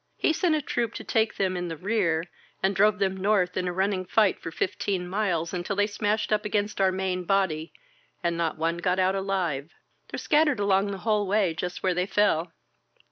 [0.17, 2.23] He sent a troop to take them in the rear,
[2.63, 6.43] and drove them north in a running fight for fifteen miles until they smashed up
[6.43, 7.71] against our main body
[8.23, 9.69] and not one got out alive.
[10.09, 12.51] They're scattered along the whole way just where they fell."